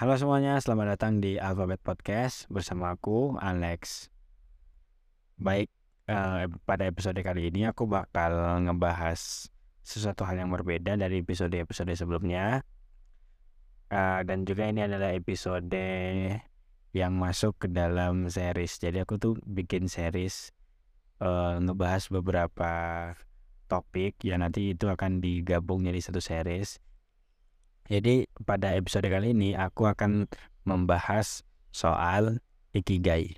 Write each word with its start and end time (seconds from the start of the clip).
Halo 0.00 0.16
semuanya, 0.16 0.56
selamat 0.56 0.96
datang 0.96 1.20
di 1.20 1.36
Alphabet 1.36 1.76
Podcast 1.84 2.48
bersama 2.48 2.96
aku 2.96 3.36
Alex. 3.36 4.08
Baik, 5.36 5.68
eh, 6.08 6.48
pada 6.64 6.88
episode 6.88 7.20
kali 7.20 7.52
ini 7.52 7.68
aku 7.68 7.84
bakal 7.84 8.32
ngebahas 8.64 9.52
sesuatu 9.84 10.24
hal 10.24 10.40
yang 10.40 10.48
berbeda 10.56 10.96
dari 10.96 11.20
episode-episode 11.20 11.92
sebelumnya. 11.92 12.64
Eh, 13.92 14.20
dan 14.24 14.48
juga 14.48 14.72
ini 14.72 14.88
adalah 14.88 15.12
episode 15.12 15.68
yang 16.96 17.12
masuk 17.20 17.60
ke 17.60 17.68
dalam 17.68 18.24
series. 18.32 18.80
Jadi 18.80 19.04
aku 19.04 19.20
tuh 19.20 19.36
bikin 19.44 19.84
series 19.84 20.48
eh, 21.20 21.60
ngebahas 21.60 22.08
beberapa 22.08 22.72
topik 23.68 24.16
yang 24.24 24.40
nanti 24.40 24.72
itu 24.72 24.88
akan 24.88 25.20
digabung 25.20 25.84
jadi 25.84 26.00
satu 26.00 26.24
series. 26.24 26.80
Jadi 27.90 28.22
pada 28.46 28.70
episode 28.78 29.10
kali 29.10 29.34
ini 29.34 29.50
aku 29.58 29.90
akan 29.90 30.30
membahas 30.62 31.42
soal 31.74 32.38
ikigai. 32.70 33.34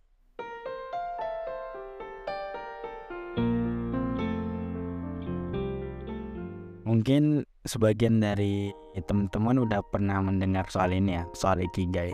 Mungkin 6.84 7.48
sebagian 7.64 8.20
dari 8.20 8.68
teman-teman 9.08 9.64
udah 9.64 9.80
pernah 9.88 10.20
mendengar 10.20 10.68
soal 10.68 10.92
ini 10.92 11.16
ya, 11.16 11.24
soal 11.32 11.64
ikigai. 11.64 12.12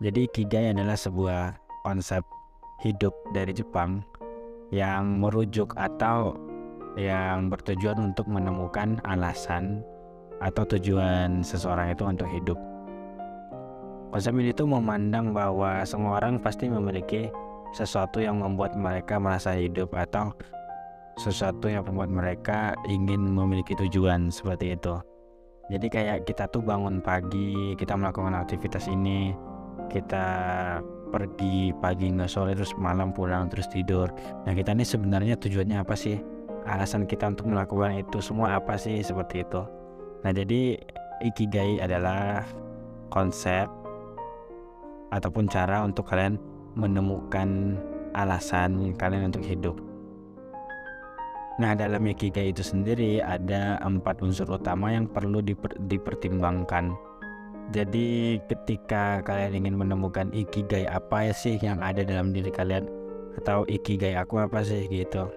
Jadi 0.00 0.32
ikigai 0.32 0.72
adalah 0.72 0.96
sebuah 0.96 1.60
konsep 1.84 2.24
hidup 2.80 3.12
dari 3.36 3.52
Jepang 3.52 4.00
yang 4.72 5.20
merujuk 5.20 5.76
atau 5.76 6.32
yang 6.96 7.52
bertujuan 7.52 8.00
untuk 8.00 8.24
menemukan 8.32 8.96
alasan 9.04 9.84
atau 10.40 10.64
tujuan 10.76 11.44
seseorang 11.44 11.92
itu 11.92 12.02
untuk 12.04 12.28
hidup. 12.28 12.58
Konsep 14.10 14.34
ini 14.34 14.50
tuh 14.50 14.66
memandang 14.66 15.30
bahwa 15.30 15.86
semua 15.86 16.18
orang 16.18 16.42
pasti 16.42 16.66
memiliki 16.66 17.30
sesuatu 17.70 18.18
yang 18.18 18.42
membuat 18.42 18.74
mereka 18.74 19.22
merasa 19.22 19.54
hidup 19.54 19.94
atau 19.94 20.34
sesuatu 21.14 21.70
yang 21.70 21.86
membuat 21.86 22.10
mereka 22.10 22.74
ingin 22.90 23.22
memiliki 23.30 23.78
tujuan 23.78 24.32
seperti 24.32 24.74
itu. 24.74 24.98
Jadi 25.70 25.86
kayak 25.86 26.26
kita 26.26 26.50
tuh 26.50 26.66
bangun 26.66 26.98
pagi, 26.98 27.78
kita 27.78 27.94
melakukan 27.94 28.34
aktivitas 28.34 28.90
ini, 28.90 29.30
kita 29.86 30.26
pergi 31.14 31.70
pagi 31.78 32.10
nggak 32.10 32.30
sore 32.30 32.58
terus 32.58 32.74
malam 32.74 33.14
pulang 33.14 33.46
terus 33.46 33.70
tidur. 33.70 34.10
Nah 34.42 34.54
kita 34.54 34.74
ini 34.74 34.82
sebenarnya 34.82 35.38
tujuannya 35.38 35.78
apa 35.78 35.94
sih? 35.94 36.18
Alasan 36.66 37.06
kita 37.06 37.30
untuk 37.30 37.54
melakukan 37.54 38.02
itu 38.02 38.18
semua 38.18 38.58
apa 38.58 38.74
sih 38.74 38.98
seperti 38.98 39.46
itu? 39.46 39.62
Nah, 40.20 40.32
jadi 40.36 40.76
ikigai 41.24 41.80
adalah 41.80 42.44
konsep 43.08 43.66
ataupun 45.10 45.48
cara 45.50 45.82
untuk 45.82 46.06
kalian 46.06 46.38
menemukan 46.76 47.76
alasan 48.14 48.94
kalian 48.94 49.30
untuk 49.30 49.44
hidup. 49.44 49.76
Nah, 51.60 51.76
dalam 51.76 52.00
ikigai 52.08 52.56
itu 52.56 52.64
sendiri 52.64 53.20
ada 53.20 53.76
empat 53.84 54.24
unsur 54.24 54.48
utama 54.48 54.96
yang 54.96 55.04
perlu 55.04 55.44
diper, 55.44 55.76
dipertimbangkan. 55.92 56.96
Jadi, 57.70 58.40
ketika 58.48 59.20
kalian 59.20 59.62
ingin 59.62 59.76
menemukan 59.76 60.32
ikigai 60.32 60.88
apa 60.88 61.30
sih 61.36 61.60
yang 61.60 61.78
ada 61.84 62.00
dalam 62.00 62.32
diri 62.32 62.48
kalian 62.48 62.88
atau 63.38 63.68
ikigai 63.68 64.16
aku 64.16 64.40
apa 64.40 64.64
sih 64.64 64.88
gitu. 64.88 65.28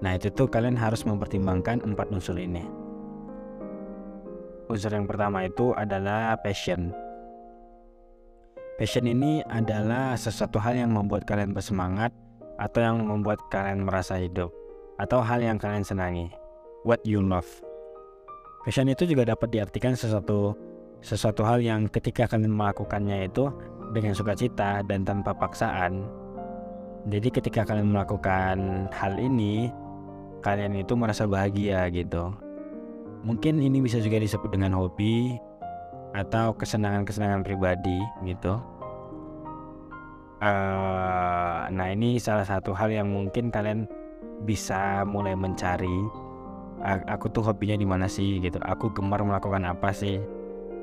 Nah, 0.00 0.16
itu 0.16 0.32
tuh 0.32 0.48
kalian 0.48 0.80
harus 0.80 1.04
mempertimbangkan 1.04 1.84
empat 1.84 2.08
unsur 2.08 2.40
ini. 2.40 2.79
Unsur 4.70 4.94
yang 4.94 5.10
pertama 5.10 5.42
itu 5.42 5.74
adalah 5.74 6.38
passion. 6.38 6.94
Passion 8.78 9.02
ini 9.02 9.42
adalah 9.50 10.14
sesuatu 10.14 10.62
hal 10.62 10.78
yang 10.78 10.94
membuat 10.94 11.26
kalian 11.26 11.50
bersemangat 11.50 12.14
atau 12.54 12.78
yang 12.78 13.02
membuat 13.02 13.42
kalian 13.50 13.82
merasa 13.82 14.14
hidup 14.22 14.54
atau 15.02 15.18
hal 15.26 15.42
yang 15.42 15.58
kalian 15.58 15.82
senangi. 15.82 16.30
What 16.86 17.02
you 17.02 17.18
love. 17.18 17.50
Passion 18.62 18.86
itu 18.86 19.10
juga 19.10 19.34
dapat 19.34 19.50
diartikan 19.50 19.98
sesuatu 19.98 20.54
sesuatu 21.02 21.42
hal 21.42 21.58
yang 21.66 21.90
ketika 21.90 22.30
kalian 22.30 22.54
melakukannya 22.54 23.26
itu 23.26 23.50
dengan 23.90 24.14
sukacita 24.14 24.86
dan 24.86 25.02
tanpa 25.02 25.34
paksaan. 25.34 26.06
Jadi 27.10 27.26
ketika 27.26 27.66
kalian 27.66 27.90
melakukan 27.90 28.86
hal 28.94 29.18
ini, 29.18 29.66
kalian 30.46 30.78
itu 30.78 30.94
merasa 30.94 31.26
bahagia 31.26 31.90
gitu. 31.90 32.30
Mungkin 33.20 33.60
ini 33.60 33.84
bisa 33.84 34.00
juga 34.00 34.16
disebut 34.16 34.48
dengan 34.48 34.72
hobi 34.72 35.36
atau 36.16 36.56
kesenangan-kesenangan 36.56 37.44
pribadi 37.44 38.00
gitu. 38.24 38.58
Uh, 40.40 41.68
nah 41.68 41.92
ini 41.92 42.16
salah 42.16 42.48
satu 42.48 42.72
hal 42.72 42.88
yang 42.88 43.12
mungkin 43.12 43.52
kalian 43.52 43.84
bisa 44.48 45.04
mulai 45.04 45.36
mencari. 45.36 46.08
Aku 47.12 47.28
tuh 47.28 47.44
hobinya 47.44 47.76
di 47.76 47.84
mana 47.84 48.08
sih 48.08 48.40
gitu. 48.40 48.56
Aku 48.64 48.88
gemar 48.96 49.20
melakukan 49.20 49.68
apa 49.68 49.92
sih? 49.92 50.16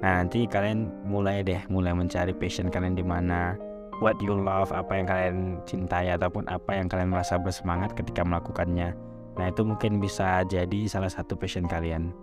Nah 0.06 0.22
nanti 0.22 0.46
kalian 0.46 0.94
mulai 1.10 1.42
deh 1.42 1.58
mulai 1.74 1.90
mencari 1.98 2.38
passion 2.38 2.70
kalian 2.70 2.94
di 2.94 3.02
mana. 3.02 3.58
What 3.98 4.22
you 4.22 4.38
love, 4.38 4.70
apa 4.70 4.94
yang 4.94 5.10
kalian 5.10 5.38
cintai 5.66 6.14
ataupun 6.14 6.46
apa 6.54 6.78
yang 6.78 6.86
kalian 6.86 7.10
merasa 7.10 7.42
bersemangat 7.42 7.98
ketika 7.98 8.22
melakukannya. 8.22 8.94
Nah 9.42 9.46
itu 9.50 9.66
mungkin 9.66 9.98
bisa 9.98 10.46
jadi 10.46 10.86
salah 10.86 11.10
satu 11.10 11.34
passion 11.34 11.66
kalian. 11.66 12.14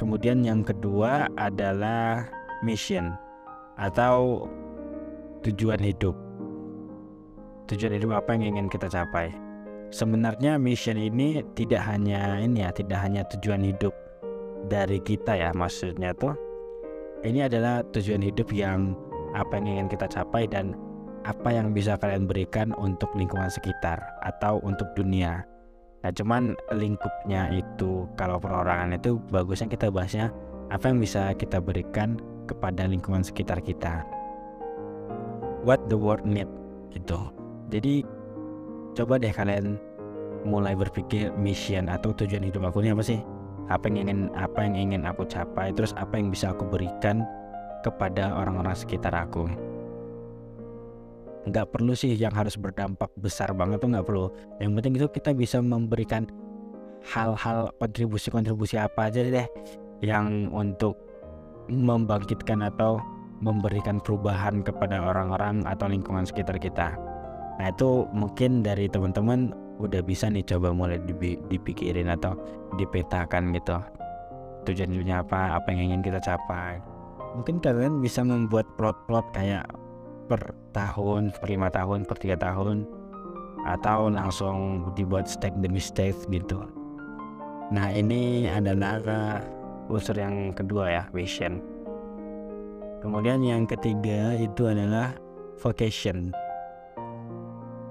Kemudian 0.00 0.40
yang 0.40 0.64
kedua 0.64 1.28
adalah 1.36 2.24
mission 2.64 3.12
atau 3.76 4.48
tujuan 5.44 5.76
hidup. 5.76 6.16
Tujuan 7.68 8.00
hidup 8.00 8.16
apa 8.16 8.32
yang 8.32 8.56
ingin 8.56 8.72
kita 8.72 8.88
capai? 8.88 9.28
Sebenarnya 9.92 10.56
mission 10.56 10.96
ini 10.96 11.44
tidak 11.52 11.84
hanya 11.84 12.40
ini 12.40 12.64
ya, 12.64 12.72
tidak 12.72 12.96
hanya 12.96 13.28
tujuan 13.36 13.60
hidup 13.60 13.92
dari 14.72 15.04
kita 15.04 15.36
ya, 15.36 15.52
maksudnya 15.52 16.16
tuh 16.16 16.32
ini 17.20 17.44
adalah 17.44 17.84
tujuan 17.92 18.24
hidup 18.24 18.48
yang 18.56 18.96
apa 19.36 19.60
yang 19.60 19.84
ingin 19.84 19.88
kita 19.92 20.08
capai 20.08 20.48
dan 20.48 20.72
apa 21.28 21.52
yang 21.52 21.76
bisa 21.76 22.00
kalian 22.00 22.24
berikan 22.24 22.72
untuk 22.80 23.12
lingkungan 23.12 23.52
sekitar 23.52 24.00
atau 24.24 24.64
untuk 24.64 24.88
dunia. 24.96 25.44
Nah 26.00 26.10
cuman 26.16 26.56
lingkupnya 26.72 27.52
itu 27.52 28.08
kalau 28.16 28.40
perorangan 28.40 28.96
itu 28.96 29.20
bagusnya 29.28 29.68
kita 29.68 29.92
bahasnya 29.92 30.32
apa 30.72 30.88
yang 30.88 30.98
bisa 31.02 31.36
kita 31.36 31.60
berikan 31.60 32.16
kepada 32.48 32.88
lingkungan 32.88 33.20
sekitar 33.20 33.60
kita. 33.60 34.02
What 35.60 35.92
the 35.92 35.98
world 36.00 36.24
need 36.24 36.48
gitu. 36.96 37.20
Jadi 37.68 38.02
coba 38.96 39.20
deh 39.20 39.30
kalian 39.30 39.76
mulai 40.48 40.72
berpikir 40.72 41.36
mission 41.36 41.92
atau 41.92 42.16
tujuan 42.16 42.48
hidup 42.48 42.72
aku 42.72 42.80
ini 42.80 42.96
apa 42.96 43.04
sih? 43.04 43.20
Apa 43.68 43.86
yang 43.92 44.08
ingin 44.08 44.20
apa 44.34 44.66
yang 44.66 44.74
ingin 44.74 45.02
aku 45.04 45.28
capai 45.28 45.70
terus 45.70 45.92
apa 46.00 46.16
yang 46.16 46.32
bisa 46.32 46.50
aku 46.50 46.64
berikan 46.64 47.22
kepada 47.84 48.34
orang-orang 48.34 48.74
sekitar 48.74 49.12
aku 49.12 49.69
nggak 51.48 51.72
perlu 51.72 51.96
sih 51.96 52.12
yang 52.12 52.36
harus 52.36 52.60
berdampak 52.60 53.08
besar 53.16 53.56
banget 53.56 53.80
tuh 53.80 53.88
nggak 53.88 54.06
perlu. 54.06 54.28
Yang 54.60 54.70
penting 54.76 54.92
itu 55.00 55.06
kita 55.08 55.30
bisa 55.32 55.58
memberikan 55.64 56.28
hal-hal 57.00 57.72
kontribusi-kontribusi 57.80 58.76
apa 58.76 59.08
aja 59.08 59.24
deh 59.24 59.48
yang 60.04 60.52
untuk 60.52 61.00
membangkitkan 61.72 62.60
atau 62.60 63.00
memberikan 63.40 64.02
perubahan 64.04 64.60
kepada 64.60 65.00
orang-orang 65.00 65.64
atau 65.64 65.88
lingkungan 65.88 66.28
sekitar 66.28 66.60
kita. 66.60 66.92
Nah 67.56 67.72
itu 67.72 68.04
mungkin 68.12 68.60
dari 68.60 68.84
teman-teman 68.88 69.52
udah 69.80 70.04
bisa 70.04 70.28
nih 70.28 70.44
coba 70.44 70.76
mulai 70.76 71.00
dipikirin 71.48 72.12
atau 72.12 72.36
dipetakan 72.76 73.56
gitu. 73.56 73.80
Tujuan-tujuannya 74.68 75.16
apa 75.24 75.56
apa 75.56 75.68
yang 75.72 75.92
ingin 75.92 76.04
kita 76.04 76.20
capai. 76.20 76.84
Mungkin 77.32 77.64
kalian 77.64 78.04
bisa 78.04 78.20
membuat 78.20 78.68
plot-plot 78.76 79.24
kayak 79.32 79.64
per 80.30 80.54
tahun, 80.70 81.34
per 81.34 81.50
lima 81.50 81.66
tahun, 81.74 82.06
per 82.06 82.14
tiga 82.22 82.38
tahun, 82.38 82.86
atau 83.66 84.06
langsung 84.06 84.86
dibuat 84.94 85.26
step 85.26 85.50
demi 85.58 85.82
step 85.82 86.14
gitu. 86.30 86.62
Nah 87.74 87.90
ini 87.90 88.46
adalah 88.46 89.42
unsur 89.90 90.14
yang 90.14 90.54
kedua 90.54 90.86
ya, 90.86 91.02
vision. 91.10 91.58
Kemudian 93.02 93.42
yang 93.42 93.66
ketiga 93.66 94.38
itu 94.38 94.70
adalah 94.70 95.18
vocation. 95.58 96.30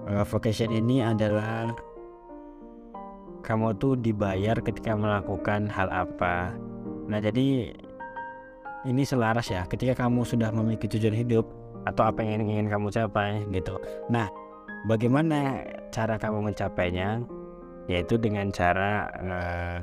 Uh, 0.08 0.24
vocation 0.24 0.72
ini 0.72 1.04
adalah 1.04 1.76
kamu 3.44 3.76
tuh 3.82 4.00
dibayar 4.00 4.56
ketika 4.64 4.96
melakukan 4.96 5.68
hal 5.68 5.92
apa. 5.92 6.56
Nah 7.10 7.20
jadi 7.20 7.74
ini 8.88 9.04
selaras 9.04 9.52
ya. 9.52 9.68
Ketika 9.68 10.08
kamu 10.08 10.24
sudah 10.24 10.54
memiliki 10.54 10.88
tujuan 10.88 11.18
hidup, 11.18 11.59
atau 11.88 12.10
apa 12.10 12.20
yang 12.24 12.44
ingin, 12.44 12.68
kamu 12.68 12.92
capai 12.92 13.44
gitu. 13.54 13.80
Nah, 14.12 14.28
bagaimana 14.88 15.64
cara 15.94 16.20
kamu 16.20 16.52
mencapainya? 16.52 17.24
Yaitu 17.90 18.22
dengan 18.22 18.54
cara 18.54 19.10
uh, 19.18 19.82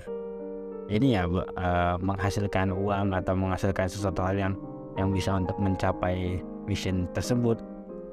ini 0.87 1.19
ya 1.19 1.26
uh, 1.26 1.98
menghasilkan 1.98 2.70
uang 2.70 3.10
atau 3.10 3.34
menghasilkan 3.34 3.90
sesuatu 3.90 4.22
hal 4.22 4.38
yang 4.38 4.54
yang 4.94 5.10
bisa 5.10 5.34
untuk 5.37 5.58
mencapai 5.58 6.40
mission 6.70 7.10
tersebut. 7.12 7.58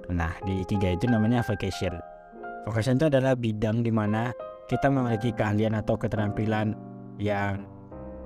Nah 0.10 0.34
di 0.44 0.66
tiga 0.68 0.94
itu 0.98 1.06
namanya 1.08 1.46
vocation. 1.46 1.96
Vocation 2.66 2.98
itu 2.98 3.08
adalah 3.08 3.38
bidang 3.38 3.86
di 3.86 3.92
mana 3.94 4.34
kita 4.68 4.90
memiliki 4.90 5.32
keahlian 5.36 5.78
atau 5.78 5.96
keterampilan 6.00 6.74
yang 7.22 7.62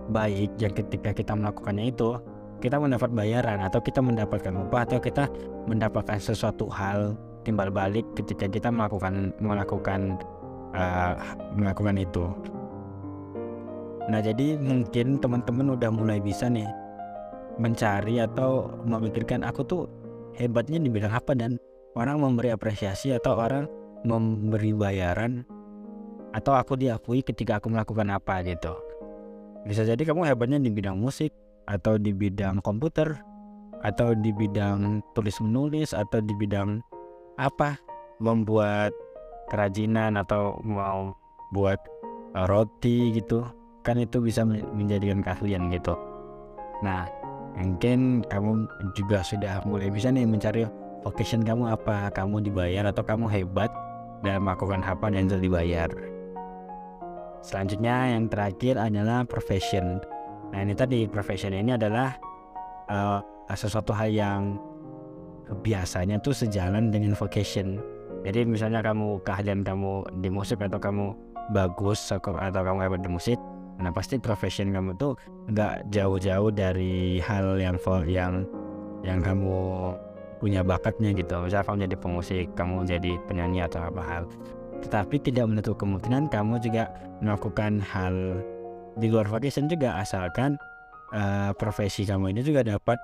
baik 0.09 0.55
yang 0.57 0.71
ketika 0.71 1.11
kita 1.11 1.35
melakukannya 1.35 1.91
itu 1.91 2.15
kita 2.57 2.81
mendapat 2.81 3.13
bayaran 3.13 3.61
atau 3.61 3.77
kita 3.77 4.01
mendapatkan 4.01 4.53
upah 4.53 4.81
atau 4.89 4.97
kita 4.97 5.29
mendapatkan 5.69 6.17
sesuatu 6.17 6.65
hal 6.73 7.13
timbal 7.45 7.69
balik 7.69 8.03
ketika 8.17 8.49
kita 8.49 8.73
melakukan 8.73 9.31
melakukan 9.37 10.17
uh, 10.73 11.13
melakukan 11.53 11.95
itu. 12.01 12.25
Nah 14.07 14.19
jadi 14.23 14.57
mungkin 14.57 15.19
teman-teman 15.21 15.77
udah 15.77 15.91
mulai 15.91 16.19
bisa 16.19 16.47
nih 16.47 16.67
mencari 17.61 18.21
atau 18.21 18.71
memikirkan 18.85 19.43
aku 19.45 19.61
tuh 19.65 19.83
hebatnya 20.37 20.77
di 20.81 20.89
bidang 20.89 21.13
apa 21.13 21.33
dan 21.33 21.57
orang 21.97 22.21
memberi 22.21 22.53
apresiasi 22.53 23.13
atau 23.13 23.37
orang 23.37 23.65
memberi 24.05 24.71
bayaran 24.73 25.43
atau 26.33 26.53
aku 26.53 26.77
diakui 26.77 27.25
ketika 27.25 27.57
aku 27.57 27.69
melakukan 27.73 28.13
apa 28.13 28.45
gitu. 28.45 28.77
Bisa 29.65 29.83
jadi 29.83 29.99
kamu 29.99 30.29
hebatnya 30.29 30.61
di 30.61 30.69
bidang 30.71 30.95
musik 30.95 31.33
atau 31.67 31.99
di 31.99 32.15
bidang 32.15 32.63
komputer 32.63 33.19
atau 33.85 34.17
di 34.17 34.33
bidang 34.33 35.03
tulis 35.13 35.37
menulis 35.43 35.93
atau 35.93 36.17
di 36.23 36.33
bidang 36.33 36.81
apa 37.37 37.77
membuat 38.17 38.89
kerajinan 39.53 40.17
atau 40.17 40.57
mau 40.65 41.13
buat 41.53 41.77
roti 42.49 43.13
gitu 43.13 43.45
kan 43.85 44.01
itu 44.01 44.19
bisa 44.19 44.43
menjadikan 44.47 45.23
keahlian 45.23 45.69
gitu. 45.71 45.95
Nah 46.83 47.07
mungkin 47.55 48.25
kamu 48.27 48.67
juga 48.97 49.23
sudah 49.23 49.63
mulai 49.63 49.87
bisa 49.87 50.11
nih 50.11 50.27
mencari 50.27 50.67
vocation 51.05 51.45
kamu 51.45 51.71
apa 51.71 52.11
kamu 52.11 52.43
dibayar 52.43 52.89
atau 52.89 53.05
kamu 53.05 53.29
hebat 53.31 53.71
dan 54.25 54.43
melakukan 54.43 54.81
apa 54.83 55.13
dan 55.13 55.29
dibayar. 55.29 55.87
Selanjutnya 57.45 58.17
yang 58.17 58.27
terakhir 58.27 58.75
adalah 58.75 59.23
profession 59.23 60.01
nah 60.53 60.59
ini 60.63 60.73
tadi 60.73 61.05
profession 61.07 61.51
ini 61.51 61.75
adalah 61.75 62.15
uh, 62.87 63.19
sesuatu 63.51 63.91
hal 63.91 64.09
yang 64.11 64.41
biasanya 65.63 66.19
tuh 66.19 66.35
sejalan 66.35 66.91
dengan 66.91 67.15
vocation 67.15 67.79
jadi 68.23 68.43
misalnya 68.43 68.83
kamu 68.83 69.23
keahlian 69.23 69.63
kamu 69.63 70.03
di 70.19 70.29
musik 70.31 70.59
atau 70.59 70.79
kamu 70.79 71.15
bagus 71.55 72.11
atau 72.11 72.35
kamu 72.35 72.79
hebat 72.83 72.99
di 72.99 73.11
musik 73.11 73.39
Nah 73.77 73.93
pasti 73.93 74.17
profession 74.17 74.73
kamu 74.73 74.97
tuh 74.97 75.13
nggak 75.53 75.93
jauh-jauh 75.93 76.49
dari 76.49 77.21
hal 77.21 77.61
yang 77.61 77.77
yang 78.09 78.33
yang 79.05 79.19
kamu 79.21 79.57
punya 80.41 80.61
bakatnya 80.65 81.13
gitu. 81.13 81.37
Misalnya 81.41 81.65
kamu 81.65 81.77
jadi 81.89 81.97
pemusik, 81.97 82.45
kamu 82.57 82.85
jadi 82.85 83.11
penyanyi 83.29 83.65
atau 83.65 83.85
apa 83.85 84.01
hal. 84.01 84.23
Tetapi 84.81 85.15
tidak 85.21 85.45
menutup 85.49 85.77
kemungkinan 85.77 86.29
kamu 86.29 86.61
juga 86.61 86.89
melakukan 87.21 87.81
hal 87.81 88.41
di 88.97 89.07
luar 89.13 89.29
vocation 89.29 89.69
juga 89.69 90.01
asalkan 90.01 90.57
uh, 91.13 91.53
profesi 91.55 92.03
kamu 92.03 92.33
ini 92.33 92.41
juga 92.41 92.65
dapat 92.65 92.97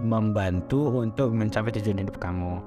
membantu 0.00 1.04
untuk 1.04 1.32
mencapai 1.32 1.72
tujuan 1.76 2.04
hidup 2.04 2.16
kamu. 2.20 2.60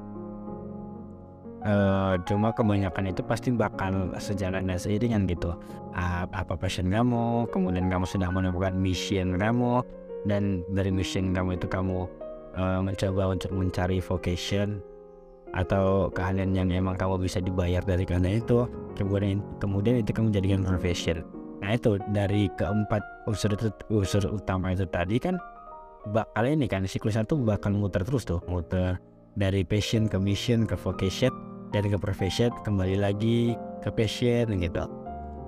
Uh, 1.66 2.14
cuma 2.30 2.54
kebanyakan 2.54 3.10
itu 3.10 3.26
pasti 3.26 3.50
bakal 3.50 4.14
sejalan 4.22 4.70
dan 4.70 4.78
seiringan 4.78 5.26
gitu. 5.26 5.58
Uh, 5.98 6.30
apa 6.30 6.54
passion 6.54 6.94
kamu 6.94 7.50
kemudian 7.50 7.90
kamu 7.90 8.06
sudah 8.06 8.30
menemukan 8.30 8.76
mission 8.78 9.40
kamu 9.42 9.82
dan 10.30 10.62
dari 10.74 10.94
mission 10.94 11.34
kamu 11.34 11.58
itu 11.58 11.66
kamu 11.66 12.06
uh, 12.54 12.82
mencoba 12.86 13.34
untuk 13.34 13.50
mencari 13.54 13.98
vocation 13.98 14.78
atau 15.56 16.12
keahlian 16.12 16.52
yang 16.52 16.70
emang 16.70 17.00
kamu 17.00 17.16
bisa 17.18 17.40
dibayar 17.40 17.80
dari 17.80 18.04
karena 18.04 18.38
itu 18.38 18.68
kemudian 19.00 19.40
kemudian 19.58 20.04
itu 20.04 20.12
kamu 20.12 20.36
jadikan 20.36 20.62
profession 20.68 21.24
nah 21.64 21.72
itu 21.72 21.98
dari 22.12 22.52
keempat 22.60 23.02
unsur 23.26 23.56
unsur 23.90 24.24
utama 24.28 24.76
itu 24.76 24.86
tadi 24.90 25.18
kan 25.18 25.40
bakal 26.10 26.46
ini 26.46 26.70
kan 26.70 26.86
siklusnya 26.86 27.26
tuh 27.26 27.42
bakal 27.42 27.74
muter 27.74 28.06
terus 28.06 28.26
tuh. 28.28 28.42
Muter 28.46 29.02
dari 29.36 29.66
passion 29.66 30.06
ke 30.06 30.18
mission 30.22 30.70
ke 30.70 30.78
vocation 30.78 31.34
dari 31.74 31.90
ke 31.90 31.98
profession 31.98 32.54
kembali 32.64 33.02
lagi 33.02 33.58
ke 33.82 33.90
passion 33.90 34.54
gitu. 34.62 34.86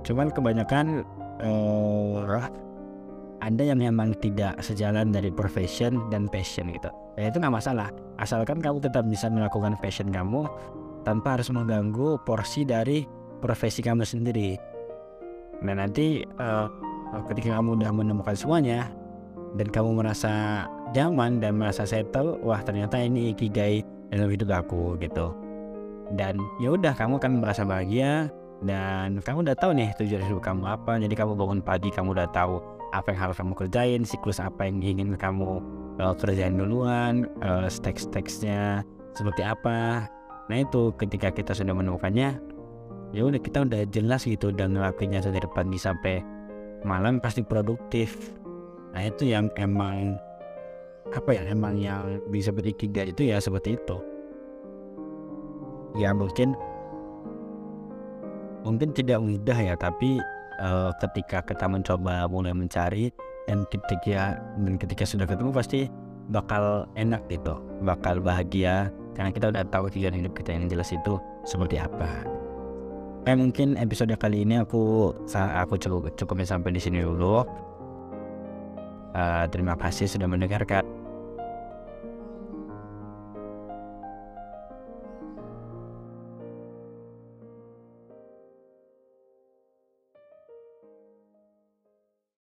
Cuman 0.04 0.34
kebanyakan 0.34 1.06
uh, 1.44 2.50
ada 3.38 3.64
yang 3.64 3.78
memang 3.78 4.18
tidak 4.18 4.58
sejalan 4.66 5.14
dari 5.14 5.30
profession 5.30 6.10
dan 6.10 6.26
passion 6.26 6.74
gitu. 6.74 6.90
Ya 7.22 7.30
itu 7.30 7.38
nggak 7.38 7.54
masalah. 7.54 7.94
Asalkan 8.18 8.58
kamu 8.58 8.82
tetap 8.82 9.06
bisa 9.06 9.30
melakukan 9.30 9.78
passion 9.78 10.10
kamu 10.10 10.50
tanpa 11.06 11.38
harus 11.38 11.54
mengganggu 11.54 12.18
porsi 12.26 12.66
dari 12.66 13.06
profesi 13.38 13.86
kamu 13.86 14.02
sendiri 14.04 14.77
nah 15.64 15.74
nanti 15.74 16.22
uh, 16.38 16.68
ketika 17.32 17.58
kamu 17.58 17.82
udah 17.82 17.92
menemukan 17.94 18.36
semuanya 18.38 18.92
dan 19.56 19.68
kamu 19.72 20.04
merasa 20.04 20.66
nyaman 20.92 21.40
dan 21.40 21.58
merasa 21.58 21.88
settle 21.88 22.38
wah 22.44 22.62
ternyata 22.62 23.00
ini 23.00 23.32
ikigai 23.34 23.82
dalam 24.12 24.30
hidup 24.32 24.52
aku 24.52 24.96
gitu. 25.00 25.34
Dan 26.16 26.40
ya 26.64 26.72
udah 26.72 26.96
kamu 26.96 27.20
kan 27.20 27.32
merasa 27.44 27.68
bahagia 27.68 28.32
dan 28.64 29.20
kamu 29.20 29.44
udah 29.44 29.56
tahu 29.60 29.76
nih 29.76 29.92
tujuan 30.00 30.24
hidup 30.24 30.42
kamu 30.42 30.66
apa 30.66 30.98
jadi 30.98 31.14
kamu 31.14 31.38
bangun 31.38 31.60
pagi 31.62 31.94
kamu 31.94 32.18
udah 32.18 32.26
tahu 32.34 32.58
apa 32.90 33.14
yang 33.14 33.20
harus 33.30 33.38
kamu 33.38 33.54
kerjain 33.54 34.02
siklus 34.08 34.40
apa 34.42 34.66
yang 34.66 34.82
ingin 34.82 35.14
kamu 35.20 35.62
uh, 36.00 36.16
kerjain 36.16 36.56
duluan 36.56 37.28
uh, 37.44 37.68
teks-teksnya 37.68 38.82
seperti 39.14 39.44
apa. 39.44 40.08
Nah 40.48 40.58
itu 40.64 40.96
ketika 40.96 41.28
kita 41.34 41.52
sudah 41.52 41.76
menemukannya 41.76 42.40
ya 43.16 43.24
udah 43.24 43.40
kita 43.40 43.64
udah 43.64 43.88
jelas 43.88 44.28
gitu 44.28 44.52
dan 44.52 44.76
ngelakuinnya 44.76 45.24
dari 45.24 45.48
pagi 45.48 45.80
sampai 45.80 46.20
malam 46.84 47.24
pasti 47.24 47.42
produktif. 47.44 48.36
Nah 48.92 49.04
itu 49.08 49.32
yang 49.32 49.48
emang 49.56 50.20
apa 51.16 51.30
ya 51.32 51.44
emang 51.48 51.80
yang 51.80 52.20
bisa 52.28 52.52
berikigai 52.52 53.16
itu 53.16 53.32
ya 53.32 53.40
seperti 53.40 53.80
itu. 53.80 53.98
Ya 55.96 56.12
mungkin 56.12 56.54
mungkin 58.68 58.92
tidak 58.92 59.24
mudah 59.24 59.56
ya 59.56 59.74
tapi 59.80 60.20
uh, 60.60 60.92
ketika 61.00 61.40
kita 61.48 61.66
mencoba 61.66 62.28
mulai 62.28 62.52
mencari 62.52 63.08
dan 63.48 63.64
ketika 63.72 64.36
dan 64.60 64.76
ketika 64.76 65.08
sudah 65.08 65.24
ketemu 65.24 65.56
pasti 65.56 65.88
bakal 66.28 66.84
enak 67.00 67.24
gitu 67.32 67.56
bakal 67.88 68.20
bahagia. 68.20 68.92
Karena 69.16 69.34
kita 69.34 69.50
udah 69.50 69.66
tahu 69.74 69.90
tujuan 69.90 70.14
hidup 70.14 70.38
kita 70.38 70.54
yang 70.54 70.70
jelas 70.70 70.94
itu 70.94 71.18
seperti 71.42 71.82
apa 71.82 72.37
Eh 73.28 73.36
mungkin 73.36 73.76
episode 73.76 74.16
kali 74.16 74.48
ini 74.48 74.56
aku 74.56 75.12
aku 75.36 75.76
cukup 75.76 76.16
cukupnya 76.16 76.48
sampai 76.48 76.72
di 76.72 76.80
sini 76.80 77.04
dulu. 77.04 77.44
Uh, 79.12 79.44
terima 79.52 79.76
kasih 79.76 80.08
sudah 80.08 80.32
mendengarkan. 80.32 80.88